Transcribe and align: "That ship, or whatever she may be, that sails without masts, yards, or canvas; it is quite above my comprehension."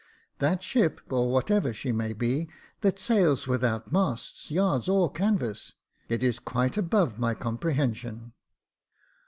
"That 0.39 0.63
ship, 0.63 0.99
or 1.11 1.31
whatever 1.31 1.75
she 1.75 1.91
may 1.91 2.13
be, 2.13 2.49
that 2.79 2.97
sails 2.97 3.45
without 3.45 3.91
masts, 3.91 4.49
yards, 4.49 4.89
or 4.89 5.11
canvas; 5.11 5.75
it 6.09 6.23
is 6.23 6.39
quite 6.39 6.75
above 6.75 7.19
my 7.19 7.35
comprehension." 7.35 8.33